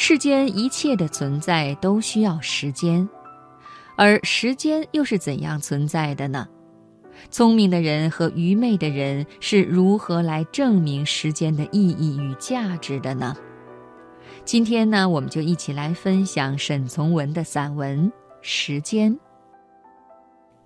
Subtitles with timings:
[0.00, 3.06] 世间一切的存在都需要时间，
[3.96, 6.46] 而时间又是怎样存在的呢？
[7.32, 13.36] 聪明的人和愚昧的人是如何来证明时间的意义与价值的呢？
[14.44, 18.06] 今天呢，我们就一起来分享沈从文的散文
[18.40, 19.12] 《时间》。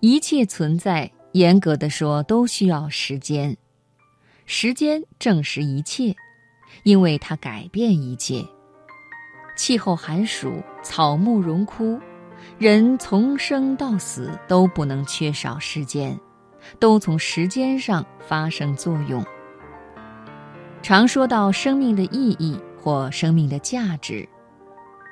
[0.00, 3.56] 一切存在，严格的说，都需要时间。
[4.44, 6.14] 时间证实一切，
[6.82, 8.44] 因为它改变一切。
[9.56, 12.00] 气候寒暑，草木荣枯，
[12.58, 16.18] 人从生到死都不能缺少时间，
[16.78, 19.24] 都从时间上发生作用。
[20.82, 24.28] 常说到生命的意义或生命的价值，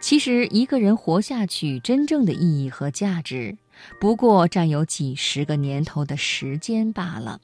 [0.00, 3.56] 其实一个人活下去真正的意义和价值，
[3.98, 7.40] 不过占有几十个年头的时间罢了。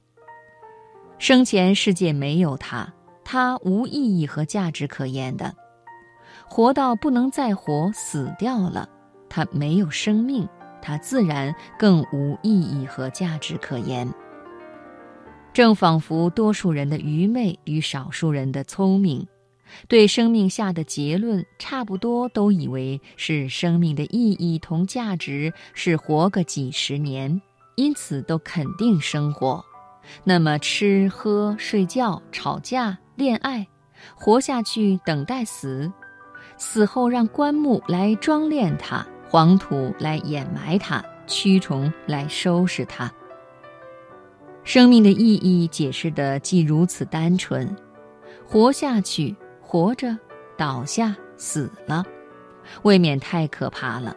[1.18, 2.92] 生前世界没有他，
[3.24, 5.54] 他无意义和价值可言的。
[6.52, 8.88] 活到不能再活，死掉了，
[9.28, 10.46] 他没有生命，
[10.82, 14.12] 他自然更无意义和价值可言。
[15.52, 19.24] 正仿佛多数人的愚昧与少数人的聪明，
[19.86, 27.40] 对生命下的结论差不多，都以为是生命的意义同价值是活个几十年，
[27.76, 29.64] 因此都肯定生活。
[30.24, 33.64] 那么吃喝睡觉吵架恋爱，
[34.16, 35.90] 活下去等待死。
[36.60, 43.10] 死后让棺木来装殓它，黄土来掩埋它，蛆虫来收拾它。
[44.62, 47.74] 生命的意义解释的既如此单纯，
[48.46, 50.16] 活下去，活着，
[50.58, 52.04] 倒下，死了，
[52.82, 54.14] 未免太可怕了。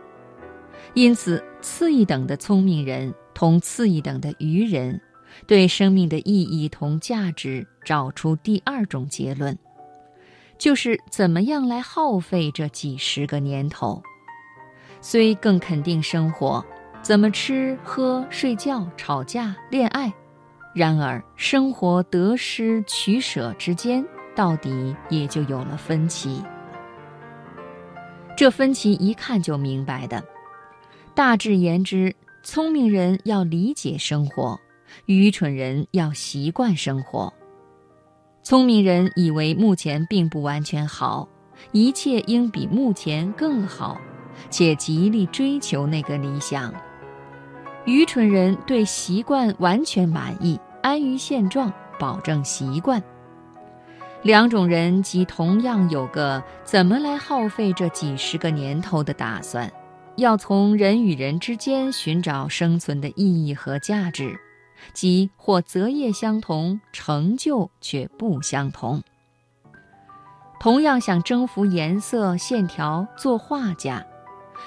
[0.94, 5.00] 因此，次一等的聪明人同次一等的愚人，
[5.48, 9.58] 对生命的意义同价值找出第二种结论。
[10.58, 14.02] 就是怎么样来耗费这几十个年头，
[15.02, 16.64] 虽更肯定生活，
[17.02, 20.14] 怎么吃喝睡觉吵架恋爱，
[20.74, 24.06] 然而生活得失取舍之间，
[24.36, 26.42] 到底也就有了分歧。
[28.38, 30.24] 这分歧一看就明白的，
[31.14, 34.60] 大致言之，聪明人要理解生活，
[35.06, 37.32] 愚蠢人要习惯生活。
[38.44, 41.26] 聪明人以为目前并不完全好，
[41.72, 43.98] 一切应比目前更好，
[44.50, 46.74] 且极力追求那个理想。
[47.86, 53.02] 愚蠢人对习惯完全满意，安于现状，保证习惯。
[54.24, 59.72] 两种人即同样有个怎么来耗费这几十个年头的打算，
[60.18, 64.38] 要从人与人之间寻找生存的意义和价值。
[64.94, 69.02] 即或择业相同，成就却不相同。
[70.60, 74.06] 同样想征服颜色线条做画家，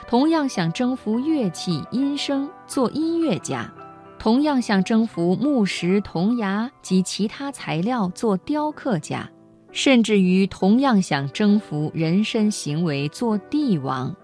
[0.07, 3.73] 同样想征服乐器音声做音乐家，
[4.19, 9.31] 同样想征服木石铜牙及其他材料做雕刻家，
[9.73, 14.15] 甚至于同样想征服人身行为做帝王，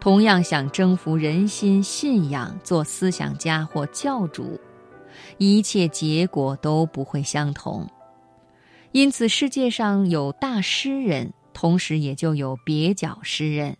[0.00, 4.58] 同样想征服人心信仰做思想家或教主。
[5.38, 7.88] 一切结果都不会相同，
[8.92, 13.74] 因此世界上有大诗人，同时也就有蹩脚诗人；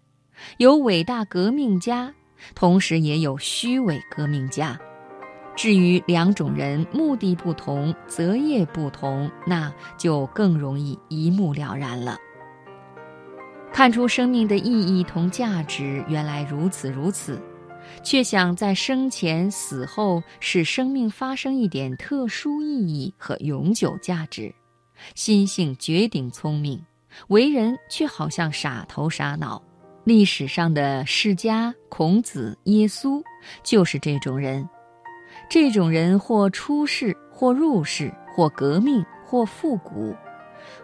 [0.59, 2.15] 有伟大革命家，
[2.55, 4.79] 同时也有虚伪革命家。
[5.55, 12.17] 至于两种人目的不同，择业不同，那就更容易一目了然了。
[13.71, 17.41] 看出生命的意义同价值，原来如此如此。
[18.03, 24.55] 却想在生前死后使生命发生一点特殊意义和永久价值，
[25.15, 26.81] 心性绝顶聪明，
[27.29, 29.63] 为人却好像傻头傻脑。
[30.05, 33.23] 历史上的释迦、孔子、耶稣
[33.63, 34.69] 就是这种人。
[35.49, 40.15] 这种人或出世，或入世，或革命，或复古，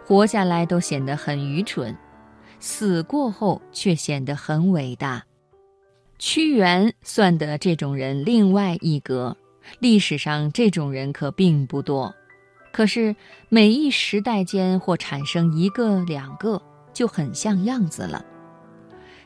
[0.05, 1.95] 活下来都显得很愚蠢，
[2.59, 5.23] 死过后却显得很伟大。
[6.19, 9.37] 屈原算得这种人另外一格，
[9.79, 12.13] 历史上这种人可并不多。
[12.73, 13.15] 可是
[13.47, 16.61] 每一时代间或产生一个两个，
[16.93, 18.23] 就很像样子了。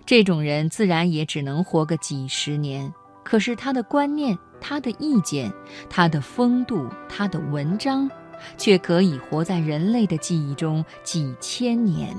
[0.06, 2.94] 这种人自然也只能活个几十年，
[3.24, 5.52] 可是他的观念、他的意见、
[5.90, 8.08] 他的风度、他的文章，
[8.56, 12.16] 却可以活在人类的记忆中几千年。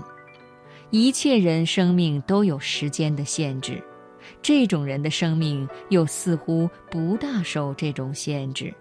[0.91, 3.81] 一切人生命都有时间的限制。
[4.45, 8.73] 这种人的生命又似乎不大受这种限制。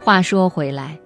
[0.00, 0.98] 话说回来，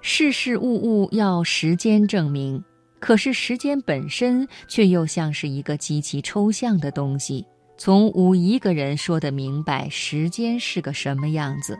[0.00, 2.62] 事事物物要时间证明，
[3.00, 7.44] 可是时间本身却又像是一个极其抽象的东西，
[7.76, 11.76] 从无一个人说得明白时间是个什么样子。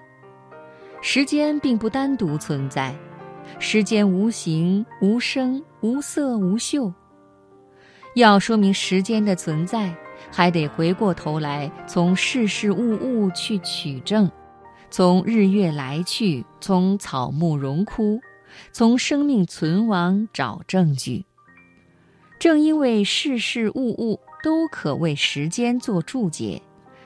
[1.01, 2.93] 时间并不单独存在，
[3.61, 6.93] 时间无形、无声、无色、无嗅。
[8.17, 9.95] 要说明时间的存在，
[10.31, 14.31] 还得回过头来从事事物物去取证，
[14.91, 18.21] 从日月来去，从草木荣枯。
[18.73, 21.25] 从生命存亡找证据。
[22.41, 26.61] 正因为事事物物都可为时间做注解，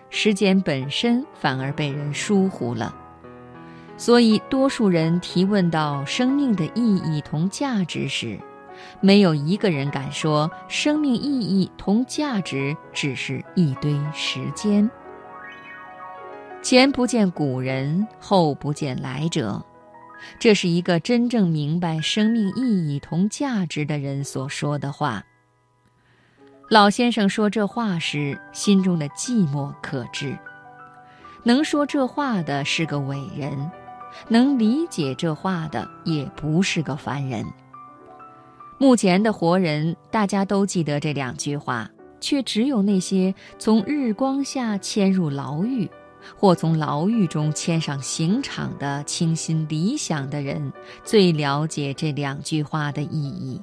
[0.08, 2.96] 时间本身反而被人疏忽了。
[3.98, 8.40] 所以，多数人提问到生命的意义同价值时，
[9.00, 14.90] 没有一个人敢说生命意义同价值只是一堆时间。
[16.62, 19.62] 前不见古人，后不见来者。
[20.38, 25.22] 这是一个真正明白生命意义同价值的人所说的话。
[26.70, 30.38] 老先生说这话时，心中的寂寞可知。
[31.42, 33.70] 能说这话的是个伟人，
[34.28, 37.44] 能理解这话的也不是个凡人。
[38.78, 41.90] 目前的活人，大家都记得这两句话，
[42.20, 45.90] 却只有那些从日光下迁入牢狱。
[46.34, 50.72] 或从牢狱中迁上刑场的清新理想的人，
[51.04, 53.60] 最了解这两句话的意义。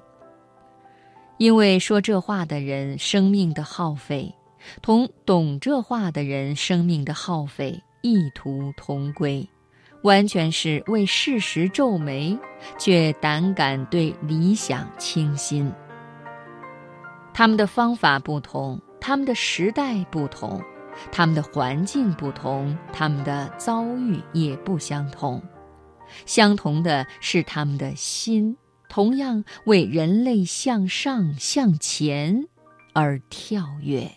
[1.39, 4.31] 因为说这话的人生命的耗费，
[4.79, 9.49] 同懂这话的人生命的耗费意图同归，
[10.01, 12.37] 完全是为事实皱眉，
[12.77, 15.71] 却胆敢对理想倾心。
[17.33, 20.61] 他们的方法不同，他们的时代不同。
[21.09, 25.41] 他们的环境不同，他们的遭遇也不相同。
[26.25, 28.57] 相同的是，他们的心
[28.89, 32.45] 同样为人类向上向前
[32.93, 34.11] 而跳跃。